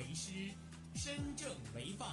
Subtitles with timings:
[0.00, 0.30] 为师，
[0.94, 2.08] 身正为范，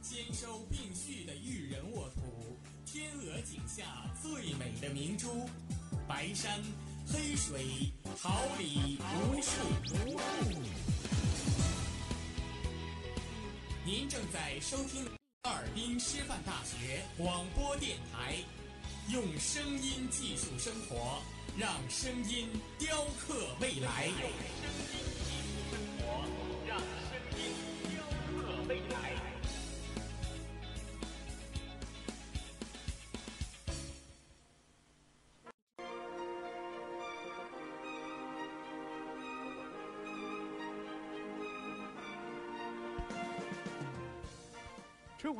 [0.00, 3.84] 兼收并蓄的育人沃土，天鹅颈下
[4.20, 5.48] 最美的明珠，
[6.08, 6.60] 白山
[7.06, 9.52] 黑水，桃李无数。
[13.84, 15.04] 您正在收听
[15.44, 18.34] 哈尔滨师范大学广播电台，
[19.10, 21.22] 用声音技术生活，
[21.56, 22.48] 让声音
[22.80, 24.10] 雕刻未来。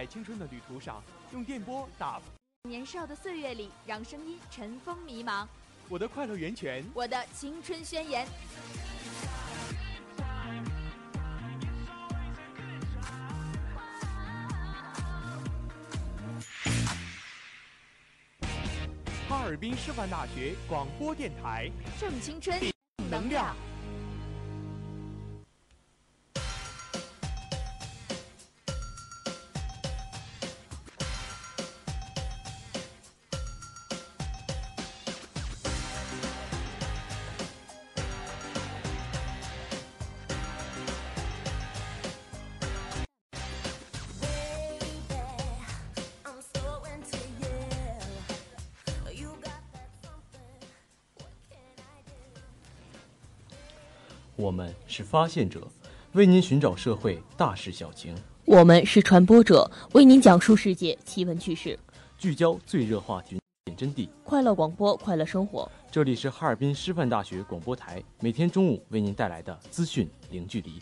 [0.00, 2.18] 在青春的旅途上，用电波打
[2.62, 5.46] 年少的岁月里，让声音尘封迷茫。
[5.90, 8.26] 我的快乐源泉，我的青春宣言。
[19.28, 23.54] 哈尔滨师范大学广播电台，正青春，正能量。
[55.00, 55.66] 是发现者，
[56.12, 61.78] 为您寻找社会大事小情；我们是传播者，为您讲述世界奇闻趣事，
[62.18, 64.06] 聚焦最热话题，点真谛。
[64.22, 65.66] 快乐广播，快乐生活。
[65.90, 70.78] 这里是哈尔滨师范大学广播台，每天中午为您带来的资讯零距离。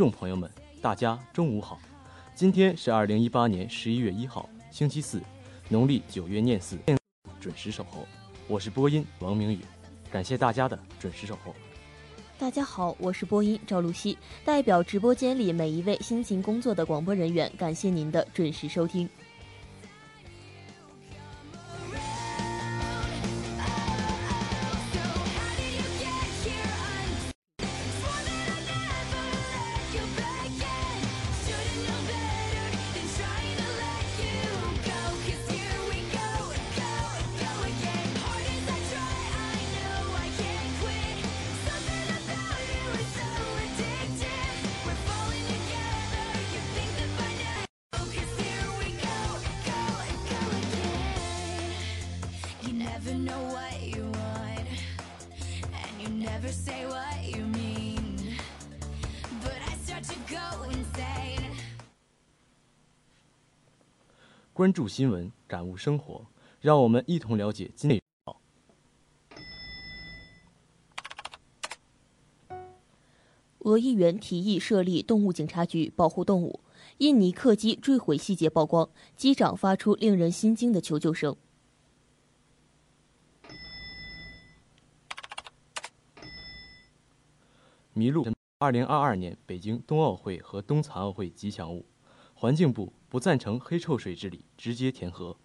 [0.00, 0.50] 众朋友们，
[0.80, 1.78] 大家中午好！
[2.34, 5.20] 今天是二零一八年十一月一号，星期四，
[5.68, 6.78] 农历九月廿四，
[7.38, 8.06] 准时守候。
[8.48, 9.58] 我是播音王明宇，
[10.10, 11.54] 感谢大家的准时守候。
[12.38, 19.06] 大家好，我是播音赵露西，代表直播间里每一位辛勤工作的广播人员，感谢您的准时收听。
[64.60, 66.26] 关注新闻，感悟生活，
[66.60, 67.98] 让我们一同了解今内。
[73.60, 76.60] 俄议员提议设立动物警察局保护动物。
[76.98, 81.34] 印尼客机坠毁细节曝光，机长发出令人心惊的求救声。
[87.94, 88.26] 麋鹿，
[88.58, 91.86] 二零二二年北京冬奥会和冬残奥会吉祥物，
[92.40, 95.36] 环境部不赞成黑臭水治理直接填河。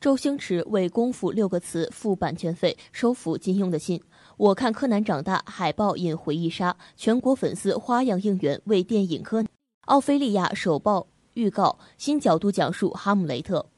[0.00, 4.02] 周星驰为《功夫》六个词付版权费，收服金庸的心。
[4.38, 9.44] 我看柯南长大，海报引回忆杀，全国粉丝花样应援为电影柯。
[9.82, 13.68] 奥菲利亚首曝预告，新角度讲述哈姆雷特。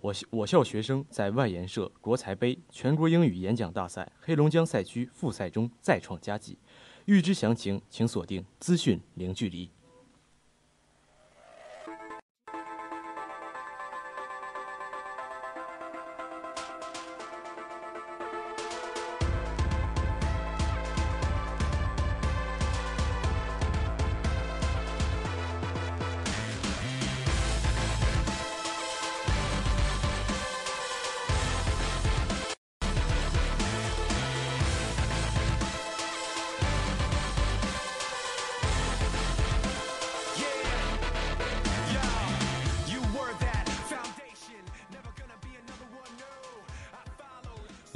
[0.00, 6.56] 我我校学生在外研社国才杯全国英语演讲大赛黑龙江赛区复赛中再创佳绩，
[7.06, 9.68] 预知详情，请锁定资讯零距离。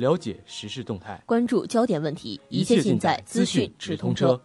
[0.03, 4.43] 了解时事动态，关注焦点问题，一切尽在资讯直通车。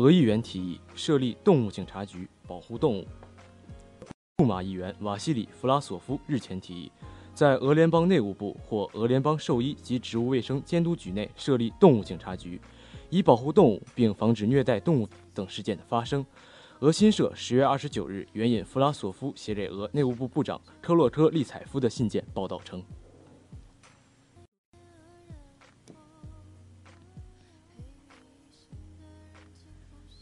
[0.00, 3.06] 俄议员提议设立动物警察局，保护动物。
[4.38, 6.90] 杜马议员瓦西里·弗拉索夫日前提议，
[7.34, 12.58] 在俄联邦内务部或俄联邦兽医及植物卫生监督局内设立动物警察局，
[13.10, 16.24] 以保护动物并防止虐待动物等事件的发生。
[16.78, 22.82] 俄新社十月二十九日援引弗拉索夫写给俄内务部部长科洛科利采夫的信件报道称。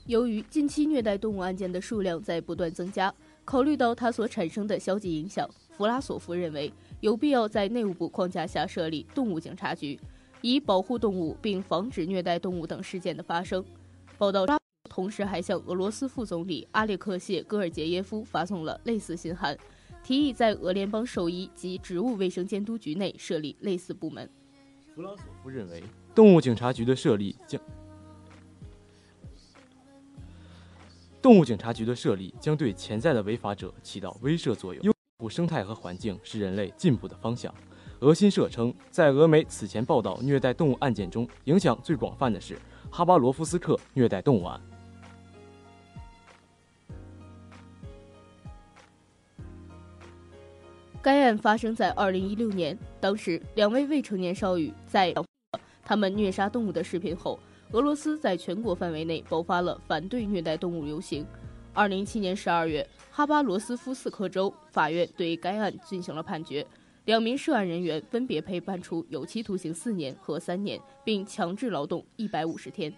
[0.08, 3.14] 由于近期虐待动物案件的数量在不断增加，
[3.44, 5.46] 考虑到它所产生的消极影响，
[5.76, 10.00] 弗拉索夫认为有必要在内务部框架下设立动物警察局，
[10.40, 13.62] 以保护动物并防止虐待动物等事件的发生。
[14.16, 14.46] 报道
[14.88, 19.54] 同时还向俄罗斯副总理阿列克谢·戈尔杰耶夫发送了类似信函，
[20.02, 24.26] 提议在俄联邦兽医及植物卫生监督局内设立类似部门。
[24.94, 25.82] 弗拉索夫认为，
[26.14, 27.60] 动物警察局的设立将。
[31.20, 34.94] 动物警察局的设立将对潜在的违法者起到威慑作用。
[35.18, 37.52] 保护生态和环境是人类进步的方向。
[38.00, 42.56] 俄新社称，在俄媒此前报道虐待动物案件中，影响最广泛的是
[42.88, 44.60] 哈巴罗夫斯克虐待动物案。
[51.02, 55.12] 该案发生在2016年，当时两位未成年少女在
[55.82, 57.40] 他们虐杀动物的视频后。
[57.72, 61.26] 俄罗斯在全国范围内爆发了反对虐待动物游行。
[61.74, 66.66] 二零一七年十二月，哈巴罗斯夫斯克州法院对该案进行了判决，
[67.04, 72.90] 两名涉案人员分别被判处有期徒刑四年和三年，并强制劳动一百五十天。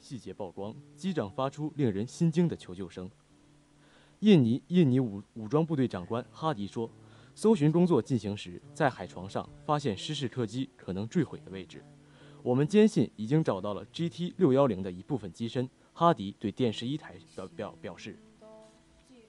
[0.00, 3.10] 细节曝光，机长发出令人心惊的求救声。
[4.20, 6.90] 印尼印尼武武装部队长官哈迪说
[7.34, 11.84] ：“搜寻工作进行时，在海床上发现失事客机可能坠毁的位置。
[12.42, 18.18] 我们坚信已经找到了 GT 六幺零的一部分机身。”哈迪对电视一台表表表示：“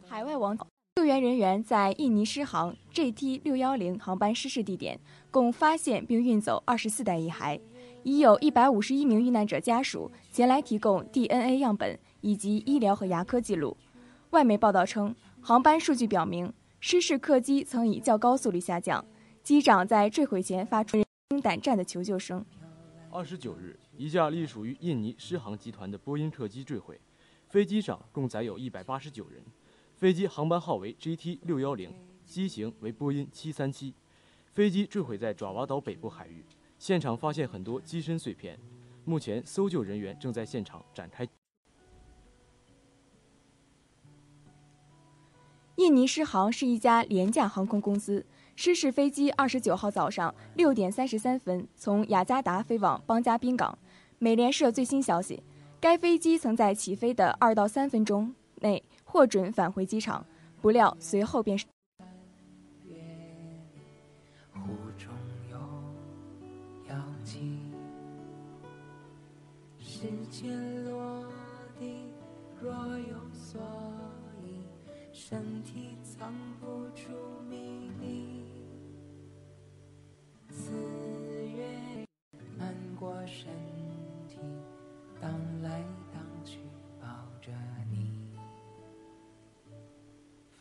[0.08, 0.58] 海外网
[0.96, 5.00] 救援人员在印尼失航 GT 六幺零航班失事地点
[5.30, 7.60] 共发现并运走二十四袋遗骸，
[8.04, 13.78] 已有一百五十一名遇难者家属前来提供 DNA 样本以及医疗和牙科记录。
[14.32, 19.06] 外媒报道称，航班数据表明，失事客机曾以较高速率下降，
[19.44, 22.46] 机长在坠毁前发出人惊胆战的求救声。
[23.12, 23.78] 二十九日。
[23.98, 27.00] 一架隶属于印尼狮航集团的波音客机坠毁，
[27.50, 29.44] 飞机上共载有一百八十九人，
[29.96, 31.94] 飞机航班号为 GT 六幺零，
[32.26, 33.94] 机型为波音七三七，
[34.54, 36.44] 飞机坠毁在爪哇岛北部海域，
[36.82, 38.58] 现场发现很多机身碎片，
[39.06, 41.28] 目前搜救人员正在现场展开。
[45.76, 48.26] 印尼狮航是一家廉价航空公司。
[48.56, 53.78] 失事飞机二十九号早上六点三十三分从雅加达飞往邦加宾港。
[54.18, 55.44] 美联社最新消息，
[55.80, 60.26] 该飞机曾在起飞的二到三分钟内获准返回机场，
[60.60, 61.64] 不料随后便是
[70.02, 70.72] 是。
[75.14, 77.08] 身体藏不住
[77.50, 78.44] 秘密，
[80.50, 80.74] 四
[81.48, 82.06] 月
[82.58, 83.50] 漫过身
[84.28, 84.40] 体，
[85.22, 85.32] 荡
[85.62, 85.82] 来
[86.12, 86.60] 荡去
[87.00, 87.08] 抱
[87.40, 87.50] 着
[87.90, 88.36] 你，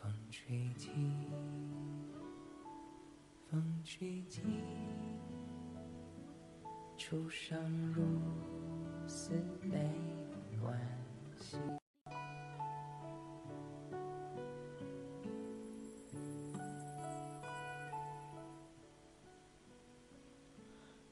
[0.01, 0.91] 风吹起，
[3.51, 4.43] 风吹起，
[6.97, 8.05] 初生如
[9.31, 9.37] 丝
[9.71, 10.77] 没关
[11.39, 11.57] 系。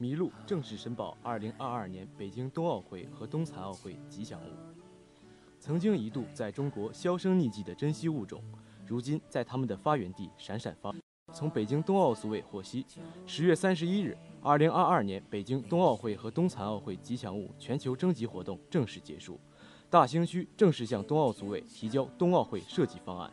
[0.01, 4.53] 麋鹿正式申报2022年北京冬奥会和冬残奥会吉祥物。
[5.61, 8.43] 曾经一度在中国销声匿迹的珍稀物种，
[8.85, 10.93] 如今在它们的发源地闪闪发。
[11.39, 12.85] 从北京冬奥组委获悉，
[13.25, 19.39] 十月三十一日，2022年北京冬奥会和冬残奥会吉祥物全球征集活动正式结束，
[19.89, 23.33] 大兴区正式向冬奥组委提交冬奥会设计方案，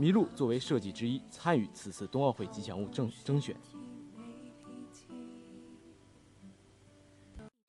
[0.00, 3.54] 麋鹿作为设计之一，参与此次冬奥会吉祥物征征选。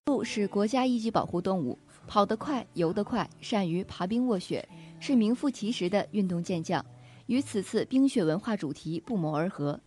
[0.05, 4.65] 鹿是国家一级保护动物，跑得快，游得快，善于爬冰卧雪，
[5.01, 6.85] 是名副其实的运动健将，
[7.27, 9.80] 与此次冰雪文化主题不谋而合。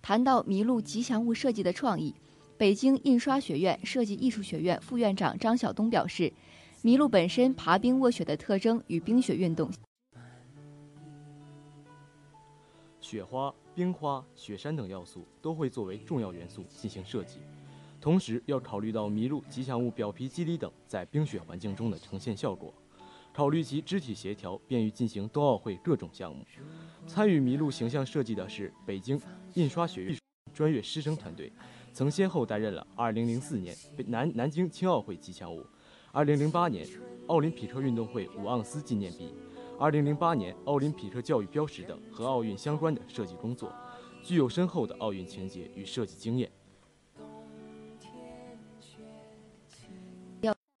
[0.00, 2.14] 谈到麋鹿吉祥物设计的创意，
[2.56, 6.32] 北京印刷学院设计艺术学院副院长张晓东表示，
[6.82, 9.70] 麋鹿本身爬冰卧雪的特征与冰雪运动、
[13.00, 17.38] 雪花、冰花、雪山等要素都会作为重要元素进行设计。
[18.00, 22.74] 同时要考虑到麋鹿吉祥物表皮肌理等在冰雪环境中的呈现效果，
[23.32, 26.44] 考虑其肢体协调，便于进行冬奥会各种项目。
[27.06, 29.20] 参与麋鹿形象设计的是北京
[29.54, 30.18] 印刷学院
[30.52, 31.52] 专业师生团队，
[31.92, 35.64] 曾先后担任了2004年南南京青奥会吉祥物、
[36.12, 36.86] 2008年
[37.28, 39.32] 奥林匹克运动会五盎司纪念币、
[39.78, 43.72] 2008年奥林匹克教育标识等和奥运相关的设计工作，
[44.22, 46.50] 具有深厚的奥运情节与设计经验。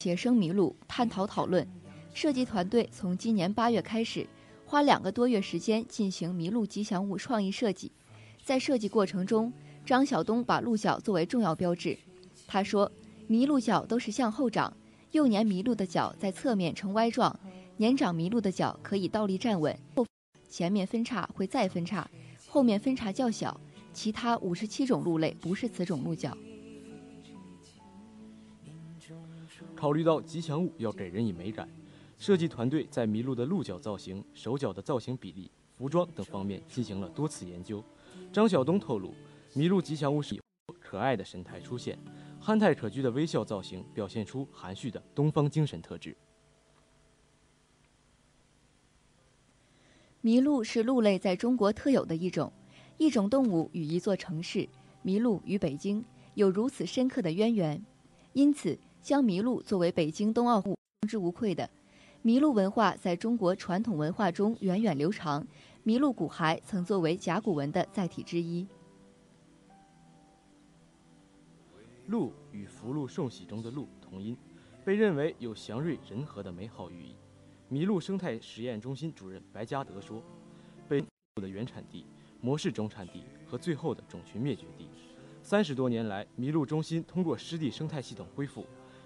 [0.00, 1.66] 写生麋鹿，探讨讨论。
[2.12, 4.26] 设计团队从今年八月开始，
[4.66, 7.92] 花两个多月时间进行麋鹿吉祥物创意设计。
[8.42, 9.52] 在设计过程中，
[9.86, 11.96] 张晓东把鹿角作为重要标志。
[12.46, 12.90] 他说
[13.28, 14.76] ：“麋鹿角都是向后长，
[15.12, 17.38] 幼年麋鹿的角在侧面呈 Y 状，
[17.76, 19.78] 年长麋鹿的角可以倒立站稳。
[20.48, 22.08] 前面分叉会再分叉，
[22.48, 23.60] 后面分叉较小。
[23.92, 26.36] 其他五十七种鹿类不是此种鹿角。”
[29.74, 31.68] 考虑到吉祥物要给人以美感，
[32.18, 37.82] 设计团队在麋鹿的鹿角造型、手脚的造型比例、服装等方面进行了多次研究。
[38.32, 39.14] 张晓东透露，
[39.54, 40.40] 麋鹿吉祥物是以
[40.80, 41.98] 可爱的神态出现，
[42.40, 46.16] 憨态可掬的微笑造型表现出含蓄的东方精神特质。
[50.22, 52.52] 麋鹿是鹿类在中国特有的一种，
[52.96, 54.68] 一种动物与一座城市——
[55.04, 56.02] 麋鹿与北京
[56.34, 57.84] 有如此深刻的渊源，
[58.32, 58.78] 因此。
[59.04, 61.68] 将麋鹿作为北京冬奥会当之无愧的。
[62.24, 65.46] 麋鹿文化在中国传统文化中源远流长，
[65.84, 68.66] 麋鹿骨骸曾作为甲骨文的载体之一。
[72.06, 74.34] 鹿与福禄寿喜中的鹿同音，
[74.86, 77.14] 被认为有祥瑞人和的美好寓意。
[77.70, 80.22] 麋鹿生态实验中心主任白嘉德说
[80.88, 81.04] ：“被
[81.42, 82.06] 的原产地、
[82.40, 84.88] 模式中产地和最后的种群灭绝地。
[85.42, 88.64] 三十多年来，麋鹿中心通过湿地生态系统恢复、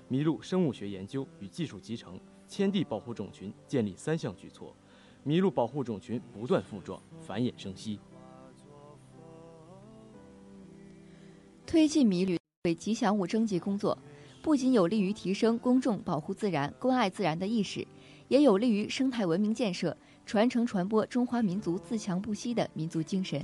[0.08, 4.74] 麋鹿生物学研究与技术集成、迁地保护种群，建立三项举措，
[5.26, 8.00] 麋鹿保护种群不断复壮，繁衍生息。
[11.66, 13.96] 推进麋鹿为吉祥物征集工作，
[14.42, 17.86] 不仅有利于提升公众保护自然、关爱自然的意识。”
[18.28, 23.42] 也有利于生态文明建设，传承传播中华民族自强不息的民族精神。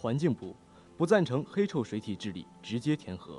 [0.00, 0.56] 环境部
[0.96, 3.38] 不赞成黑臭水体治理直接填河。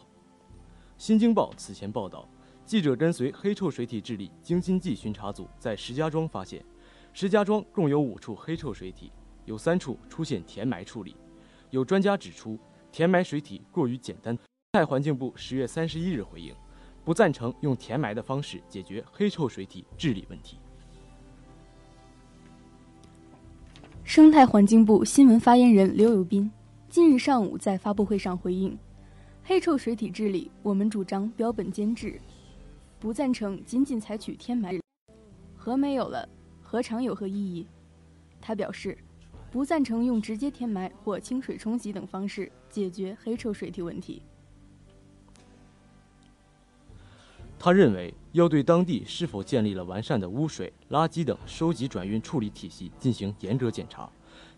[0.96, 2.30] 新京报此前报道，
[2.68, 6.64] 记者跟随黑臭水体治理京津冀巡查组在石家庄发现，
[7.14, 9.12] 石家庄共有五处黑臭水体，
[9.46, 11.16] 有三处出现填埋处理。
[11.72, 12.60] 有专家指出，
[12.92, 14.36] 填埋水体过于简单。
[14.36, 16.54] 生态环境部十月三十一日回应，
[17.04, 20.60] 不赞成用填埋的方式解决黑臭水体治理问题。
[24.14, 26.52] 生态环境部新闻发言人刘友斌
[26.90, 28.78] 近日上午在发布会上回应
[29.42, 32.20] ：“黑臭水体治理，我们主张标本兼治，
[33.00, 34.78] 不赞成仅仅采取填埋。
[35.56, 36.28] 河没有了，
[36.62, 37.66] 何尝有何意义？”
[38.42, 38.98] 他表示，
[39.50, 44.22] 不赞成用直接填埋或清水冲洗等方式解决黑臭水体问题。
[47.64, 54.10] 他认为，要对当地是否建立了完善的污水、垃圾等收集转运处理体系进行严格检查。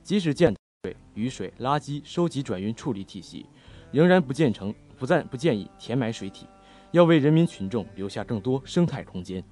[0.01, 3.45] 即使建水、雨水、垃圾收集转运处理体系，
[3.91, 6.47] 仍然不建成不赞不建议填埋水体，
[6.91, 9.43] 要为人民群众留下更多生态空间。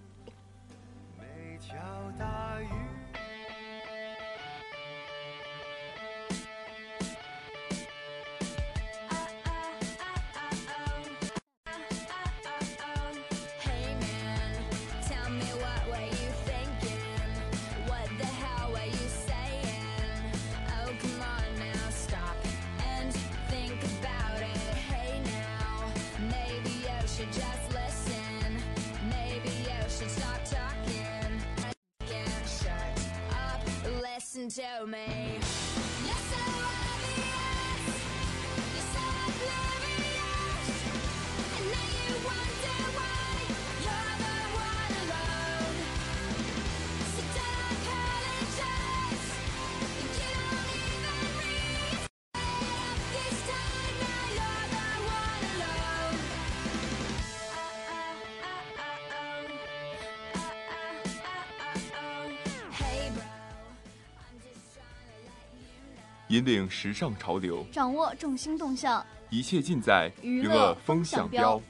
[66.42, 71.62] 引领时尚潮流，掌握众星动向，一切尽在娱乐风向标。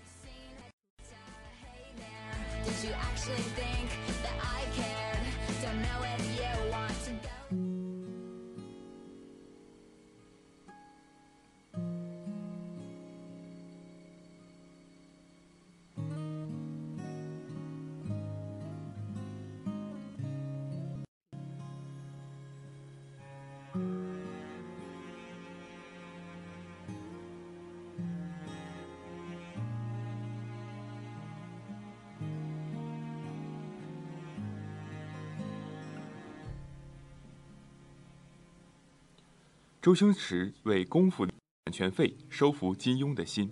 [39.82, 43.52] 周星驰为功夫版权费收服金庸的心。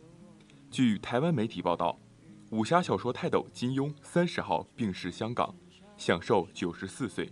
[0.70, 2.00] 据台湾媒体报道，
[2.52, 5.56] 武侠小说泰斗金庸三十号病逝香港，
[5.98, 7.28] 享寿九十四岁，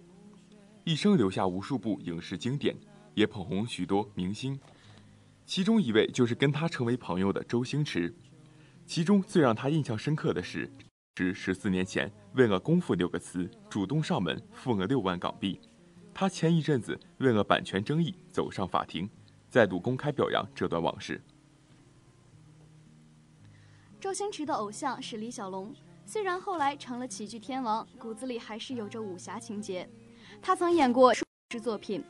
[0.84, 2.76] 一生留下无数部影视经典，
[3.14, 4.60] 也捧红许多明星。
[5.46, 8.12] 其中一位就是跟他成为朋友的周星驰。
[8.88, 10.68] 其中最让他印象深刻的是，
[11.18, 15.60] 是十四年前为了“功夫”六个词主动上门付了六万港币。
[16.20, 19.08] 他前一阵子为了版权争议走上法庭，
[19.52, 21.22] 再度公开表扬这段往事。
[24.00, 25.72] 周星驰的偶像是李小龙，
[26.08, 29.88] 虽然后来成了喜剧天王，骨子里还是有着武侠情节。
[30.42, 32.04] 他曾演过数支作品，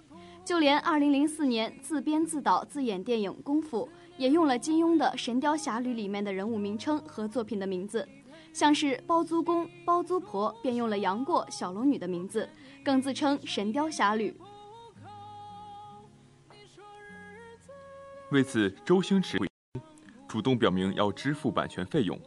[0.46, 8.08] 就连2004年自编自导自演电影《功夫》，也用了金庸的《神雕侠侣》里面的人物名称和作品的名字，
[8.54, 12.48] 像是包租公、包租婆便用了杨过、小龙女的名字，
[12.88, 14.32] 更自称《神雕侠侣》。
[18.32, 19.38] 为此，周星驰
[20.26, 22.17] 主动表明要支付版权费用。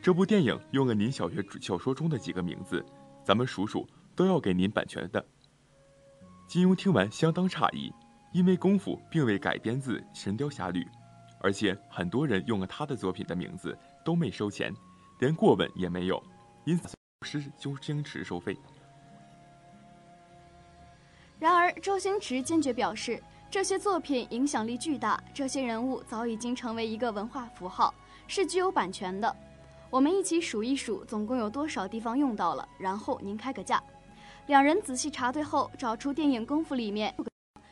[0.00, 2.82] 这部电影用了您小学小说中的几个名字，
[3.22, 3.86] 咱们数数，
[4.16, 5.22] 都要给您版权的。
[6.48, 7.92] 金庸听完相当诧异，
[8.32, 10.80] 因为《功夫》并未改编自《神雕侠侣》，
[11.42, 14.74] 而且很多人用了他的作品的名字都没收钱，
[15.18, 16.24] 连过问也没有，
[16.64, 18.56] 因此是周星驰收费。
[21.40, 23.20] 然而，周星驰坚决表示。
[23.52, 27.92] 这些作品影响力巨大，这些人物早已经成为一个文化符号，
[28.28, 29.36] 是具有版权的。
[29.90, 33.82] 我们一起数一数，总共有多少地方用到了，然后您开个价。
[34.46, 37.12] 两人仔细查对后，找出电影《功夫》里面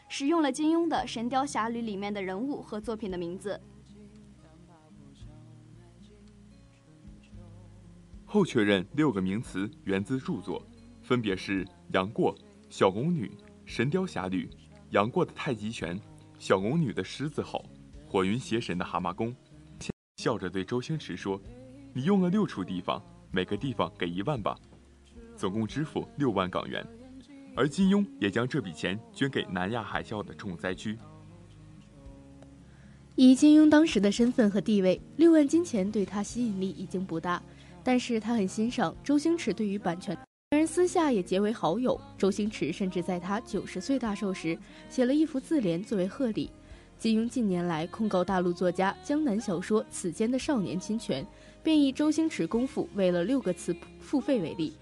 [0.08, 3.60] 使用了金庸的《神雕侠侣》里面的人物和作品的名字。
[8.26, 10.60] 后确认六个名词源自著作，
[11.04, 12.34] 分别是杨过、
[12.68, 13.30] 小龙女、
[13.68, 14.48] 神雕侠侣。
[14.92, 16.00] 杨过的太极拳，
[16.38, 17.62] 小龙女的狮子吼，
[18.06, 19.36] 火云邪神的蛤蟆功，
[20.16, 21.38] 笑着对周星驰说
[21.92, 23.00] ：“你用了六处地方，
[23.30, 24.56] 每个地方给一万吧，
[25.36, 26.82] 总共支付六万港元。”
[27.54, 30.96] 而金庸也将这笔钱捐给南亚海啸的重灾区。
[33.16, 37.42] 以金庸当时的身份和地位，六万金钱对他吸引力已经不大，
[37.84, 40.18] 但是他很欣赏周星驰对于版权。
[40.68, 44.56] 私下也结为好友，周星驰甚至在他九十岁大寿时
[44.90, 46.50] 写了一幅自联作为贺礼。
[46.98, 51.26] 金庸近年来控告大陆作家江南小说《此间的少年》侵权，
[51.62, 54.74] 便以周星驰功夫为了六个词付费为例：“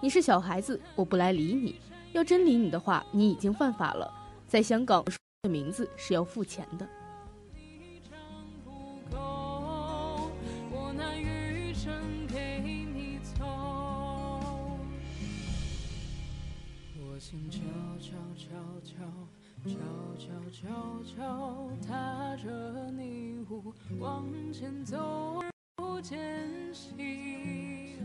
[0.00, 1.72] 你是小孩子，我不来理你；
[2.12, 4.08] 要真理你的话，你已经犯法了。
[4.46, 5.04] 在香港，
[5.42, 6.88] 的名字是要付钱的
[12.32, 13.44] 给你走。”
[17.28, 17.58] 心悄
[17.98, 18.46] 悄悄
[18.84, 18.94] 悄
[19.66, 19.74] 悄
[20.16, 25.42] 悄悄悄踏着泥雾往前走，
[25.74, 27.96] 不间隙，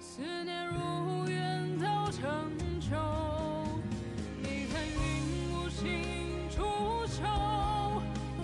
[0.00, 2.50] 思念如远到成
[2.80, 2.96] 秋。
[4.38, 6.62] 你看云无心出
[7.08, 7.20] 岫，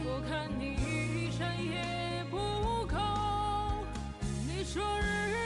[0.05, 2.37] 我看你一山也不
[2.85, 2.99] 够。
[4.47, 5.46] 你说日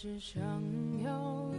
[0.00, 0.62] 只想
[1.02, 1.52] 要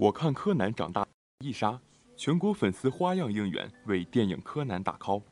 [0.00, 1.04] 我看柯南长大，
[1.40, 1.80] 一杀，
[2.16, 5.22] 全国粉丝花样应援为电影柯南打 call。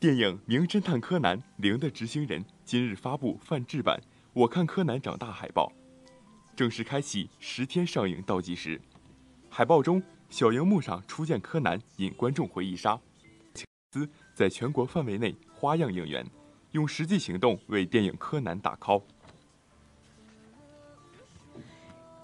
[0.00, 4.00] 电影《名侦探柯南：零的执行人》今日发布泛制版
[4.32, 5.70] 《我看柯南长大》海报，
[6.56, 8.80] 正式开启十天上映倒计时。
[9.50, 12.98] 海报中，小荧幕上初见柯南引观众回忆杀，
[13.92, 16.26] 丝在全国范围内花样应援，
[16.72, 19.02] 用实际行动为电影柯南打 call。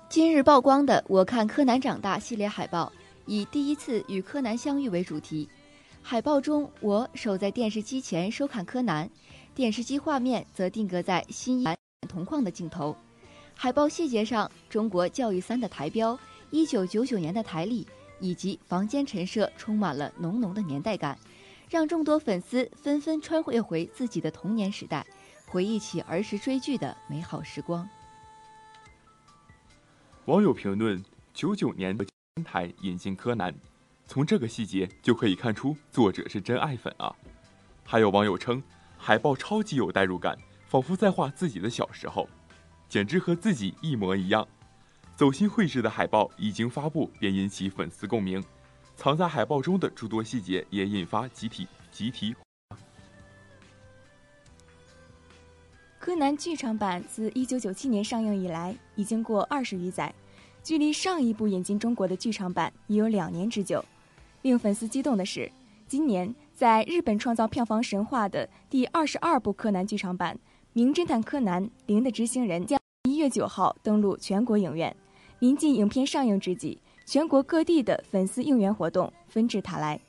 [0.09, 2.91] 今日曝光的《我看柯南长大》系列海报，
[3.27, 5.47] 以第一次与柯南相遇为主题。
[6.03, 9.09] 海报中，我守在电视机前收看柯南，
[9.55, 11.67] 电视机画面则定格在新一
[12.09, 12.97] 同框的镜头。
[13.55, 16.19] 海报细节上，中国教育三的台标、
[16.51, 17.87] 一九九九年的台历
[18.19, 21.17] 以及房间陈设充满了浓浓的年代感，
[21.71, 25.07] 让众多粉丝纷纷穿越回自己的童年时代，
[25.47, 27.89] 回忆起儿时追剧的美好时光。
[30.25, 32.05] 网友评论：九九年的
[32.45, 33.55] 台引进柯南，
[34.07, 37.15] 从这个细节就可以看出作者是真爱粉啊。
[37.85, 38.63] 还有网友称，
[38.99, 40.37] 海报超级有代入感，
[40.69, 42.29] 仿佛在画自己的小时候，
[42.93, 44.47] 简直和自己一模一样。
[45.17, 48.45] 走心绘制的海报一经发布便引起粉丝共鸣，
[48.97, 52.37] 藏在海报中的诸多细节也引发集体集体。
[55.99, 60.15] 柯南剧场版自1997年上映以来，已经过二十余载，
[60.63, 63.83] 距离上一部引进中国的剧场版已有两年之久。
[64.43, 65.51] 令粉丝激动的是，
[65.89, 66.35] 今年。
[66.55, 70.37] 在日本创造票房神话的第二十二部柯南剧场版
[70.75, 72.79] 《名侦探柯南：零的执行人》将
[73.23, 74.95] 月九号登陆全国影院。
[75.39, 80.01] 临近影片上映之际，全国各地的粉丝应援活动纷至沓来。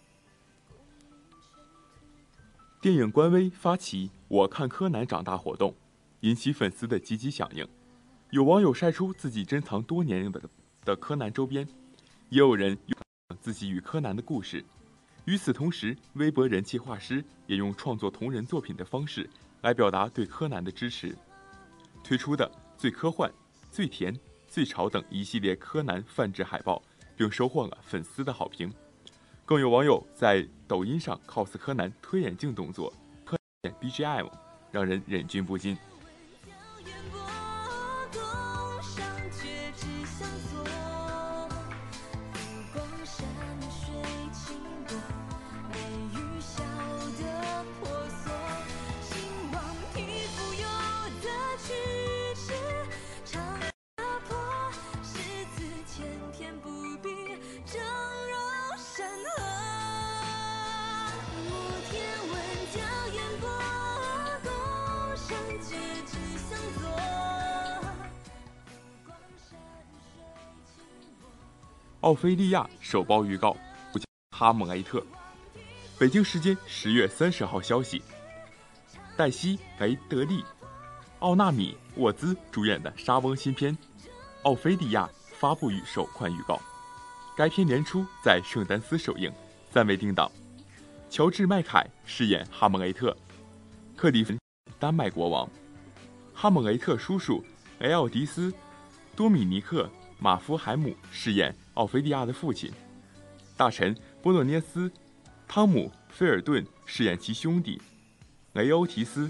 [2.82, 5.76] 电影官微发起“我看柯南长大”活动，
[6.22, 7.68] 引起粉丝的积极响应。
[8.32, 10.42] 有网友晒出自己珍藏多年的
[10.84, 11.68] 的柯南周边，
[12.30, 12.98] 也有人用
[13.40, 14.66] 自己与柯南的故事。
[15.26, 19.30] 与此同时，微博人气画师也用创作同人作品的方式
[19.62, 21.16] 来表达对柯南的支持，
[22.04, 22.52] 推出的
[22.84, 23.32] 最科幻、
[23.72, 24.14] 最甜、
[24.46, 26.84] 最潮等一系列柯南泛制海报，
[27.16, 28.70] 并收获了粉丝的好评。
[29.46, 32.92] 更有网友在抖音上 cos 柯南推眼镜动作，
[33.24, 33.38] 柯
[33.80, 34.30] BGM
[34.70, 35.78] 让人忍俊不禁。
[72.04, 73.56] 奥菲利亚首曝预告，
[74.32, 75.02] 哈姆雷特。
[75.98, 78.02] 北京时间十月三十号消息，
[79.16, 80.44] 黛西·雷德利、
[81.20, 83.74] 奥纳米·沃兹主演的莎翁新片
[84.42, 85.06] 《奥菲利亚》
[85.40, 86.60] 发布于首款预告。
[87.38, 89.32] 该片年初在圣丹斯首映，
[89.72, 90.30] 暂未定档。
[91.10, 93.16] 乔治·麦凯饰演哈姆雷特，
[93.96, 94.34] 克里夫
[94.78, 95.50] 丹麦国王，
[96.34, 97.42] 哈姆雷特叔叔
[97.80, 98.52] 雷奥迪斯·
[99.16, 99.86] 多米尼克·
[100.20, 101.56] 马夫海姆饰演。
[101.76, 102.72] 奥菲利亚的父亲，
[103.58, 104.88] 大臣波洛涅斯·
[105.48, 107.82] 汤姆·菲尔顿饰演其兄弟
[108.54, 109.30] 雷欧提斯。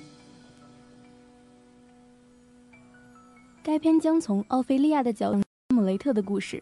[3.64, 5.42] 该片将从奥菲利亚的角度
[5.74, 6.62] 姆雷特的故事。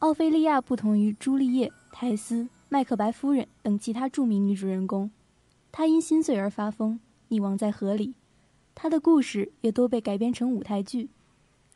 [0.00, 5.10] 奥菲利亚不同于朱丽叶、泰斯、麦克白夫人等其他著名女主人公，
[5.70, 6.98] 她因心碎而发疯，
[7.28, 8.14] 溺亡在河里。
[8.74, 11.08] 她的故事也都被改编成舞台剧。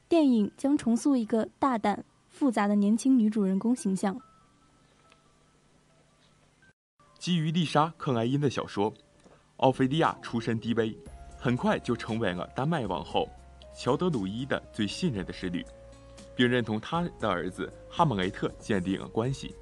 [0.09, 2.05] 电影将重塑一个大胆。
[2.39, 4.17] 复杂的年轻女主人公形象。
[7.19, 8.95] 基于丽莎·克莱因的小说，
[9.57, 10.97] 奥菲利亚出身低微，
[11.37, 13.29] 很快就成为了丹麦王后
[13.75, 15.67] 乔德鲁伊的最信任的侍女，
[16.37, 19.57] 并认同他的儿子哈姆雷特建立了关系。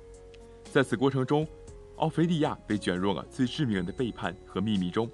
[0.71, 1.49] 在此过程中，
[1.97, 5.11] 奥菲利亚被卷入了最致命的背叛和秘密中，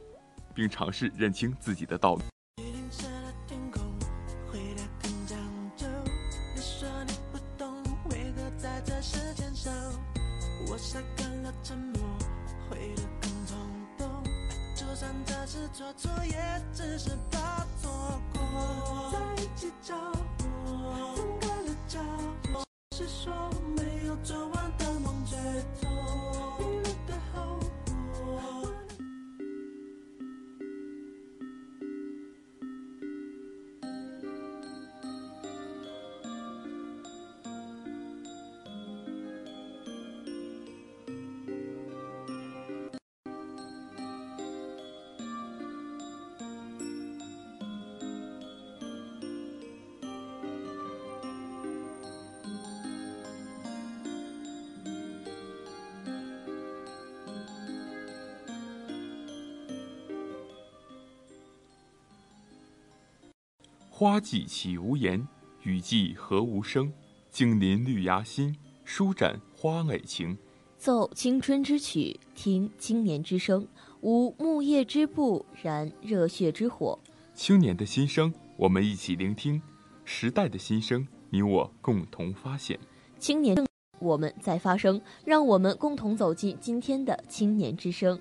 [0.52, 2.22] 并尝试认清自己的道路。
[15.82, 16.36] 做错也
[16.72, 17.90] 只是怕错
[18.32, 19.10] 过。
[19.10, 19.96] 在一起叫
[20.38, 22.00] 分开了叫
[22.52, 22.62] 不
[22.96, 23.32] 是说
[23.76, 25.36] 没有做完的梦最
[25.80, 25.91] 痛
[64.02, 65.28] 花季岂无言，
[65.62, 66.92] 雨季何无声？
[67.30, 70.36] 静临绿芽心，舒展花蕾情。
[70.76, 73.64] 奏青春之曲，听青年之声。
[74.00, 76.98] 无木叶之步，燃热血之火。
[77.32, 79.62] 青年的心声，我们一起聆听。
[80.04, 82.76] 时代的心声，你我共同发现。
[83.20, 83.56] 青年，
[84.00, 88.20] 我们在发声，让我们共同走进今天的青年之声。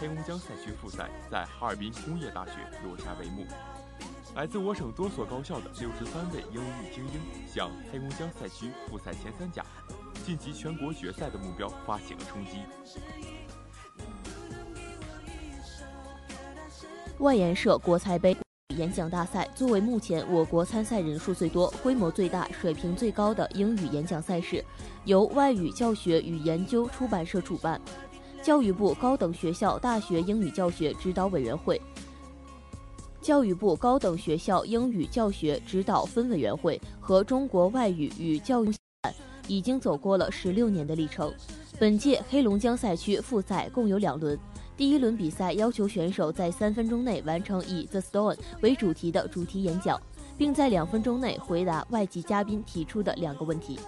[0.00, 2.52] 黑龙江赛区复赛在哈尔滨工业大学
[2.84, 3.46] 落下帷幕。
[4.34, 9.64] 来自我省多所高校的六十三位英语精英，向黑龙江赛区复赛前三甲、
[10.24, 12.62] 晋级全国决赛的目标发起了冲击。
[17.18, 18.36] 外研社国才杯
[18.76, 24.64] 演讲大赛作为目前我国参赛人数最多、规模最大、水平最高的英语演讲赛事，
[25.04, 27.78] 由外语教学与研究出版社主办，
[28.42, 31.80] 教育部高等学校大学英语教学指导委员会。
[33.20, 38.72] 教育部高等学校英语教学指导分委员会和中国外语与教育
[39.46, 41.32] 已经走过了十六年的历程。
[41.78, 44.36] 本届黑龙江赛区复赛共有两轮，
[44.76, 50.00] 第一轮比赛要求选手在三分钟内完成以 The Stone 为主题的主题演讲，
[50.36, 53.78] 并在两分钟内回答外籍嘉宾提出的两个问题。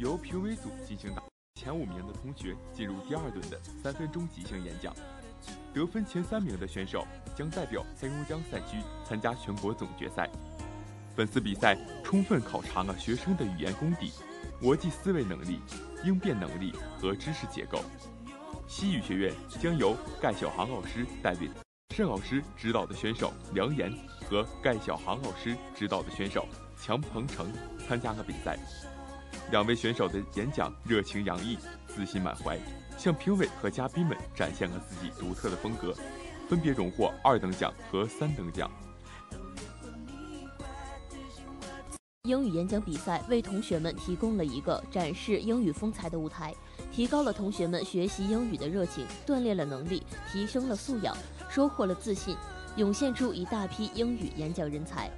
[0.00, 1.22] 由评委组进行打
[1.54, 4.94] 前五名的同学进入第二轮的三分钟即兴演讲。
[5.74, 10.26] 得分前三名的选手将代表黑龙江赛区参加全国总决赛。
[11.14, 14.10] 本次比赛充分考察了学生的语言功底、
[14.62, 15.60] 逻辑思维能力、
[16.02, 17.78] 应变能力和知识结构。
[18.66, 21.50] 西语学院将由盖小航老师带领
[21.94, 23.92] 盛老师指导的选手梁岩
[24.24, 26.46] 和盖小航老师指导的选手
[26.80, 27.52] 强鹏程
[27.86, 28.58] 参加了比赛。
[29.50, 32.58] 两位选手的演讲热情洋溢，自信满怀。
[32.96, 35.94] 向评委和嘉宾们展现了自己独特的风格，
[36.48, 38.70] 分别荣获二等奖和三等奖。
[42.24, 46.54] 英语演讲比赛为同学们提供了一个展示英语风采的舞台，
[46.92, 51.16] 提高了同学们学习英语的热情，锻炼了能力，提升了素养，
[51.48, 52.36] 收获了自信，
[52.76, 55.10] 涌现出一大批英语演讲人才。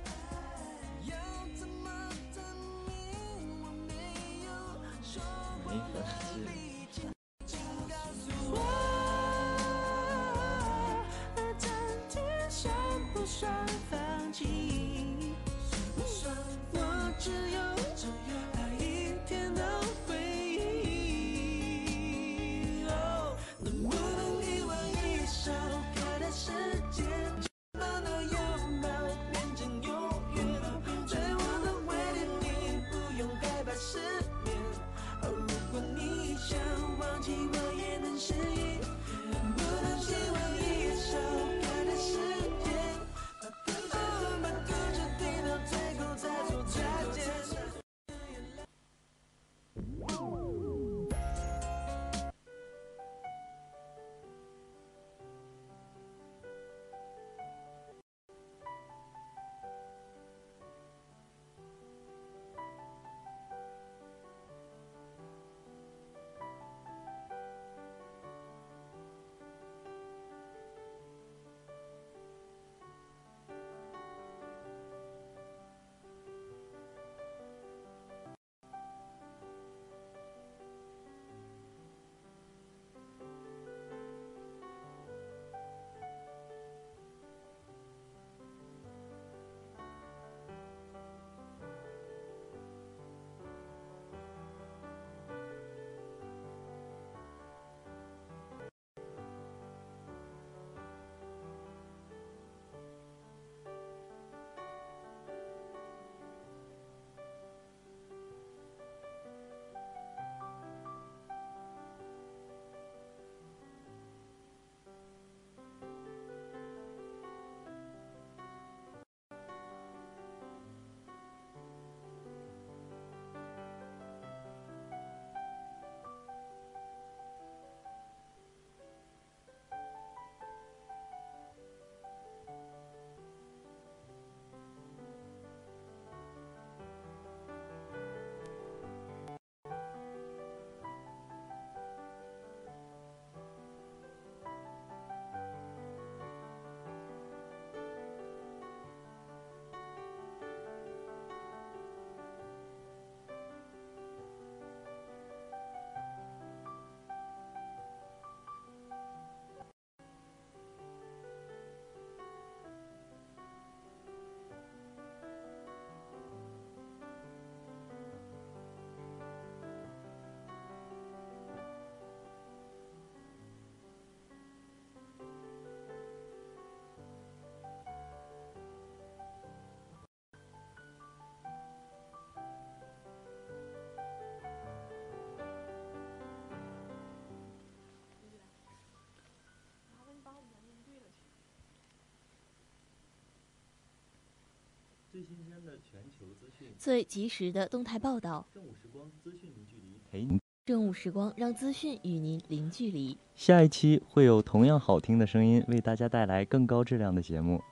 [195.13, 198.47] 最新鲜的全球资讯，最及时的动态报道。
[198.55, 200.41] 正午时光，资讯零距离，陪您。
[200.65, 203.19] 正午时光，让资讯与您零距离。
[203.35, 207.63] 下一期会有同样好听的声音，为大家带来更高质量的节目。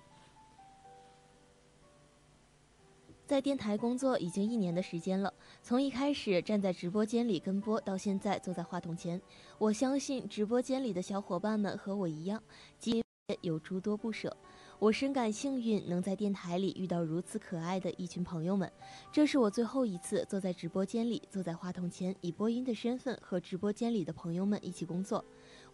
[3.25, 5.33] 在电台工作已经一年的时间了，
[5.63, 9.19] 从一开始站在直播间里跟播，到现在坐在话筒前，
[9.57, 12.43] 我相信直播间里的小伙伴们和我一样，
[12.79, 13.03] 今
[13.41, 14.37] 有诸多不舍。
[14.81, 18.73] 我深感幸运，能在电台里遇到如此可爱的一群朋友们。
[19.13, 25.23] 这是我最后一次坐在直播间里，坐在话筒前，以播音的身份和直播间里的朋友们一起工作。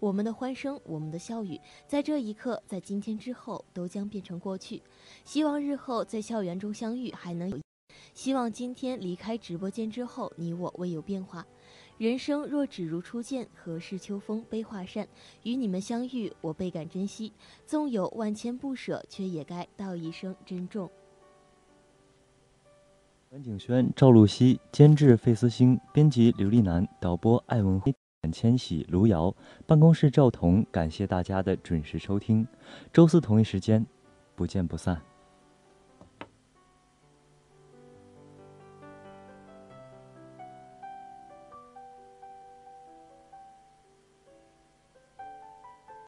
[0.00, 4.82] 我们的欢声，我们的笑语，在这一刻，在今天之后，都将变成过去。
[5.24, 7.56] 希望日后在校园中相遇还能有。
[8.12, 11.46] 希望今天离开直播间之后，你我未有变化。
[11.98, 15.08] 人生若只如初见，何事秋风悲画扇？
[15.44, 17.32] 与你们相遇，我倍感珍惜。
[17.64, 20.90] 纵有万千不舍，却也该道一声珍重。
[23.30, 27.94] 关景轩、赵露西，监制费思星，编辑刘丽楠，导播艾文辉、
[28.30, 29.34] 千玺、卢瑶，
[29.66, 30.64] 办公室赵彤。
[30.70, 32.46] 感谢大家的准时收听，
[32.92, 33.86] 周四同一时间，
[34.34, 35.00] 不见不散。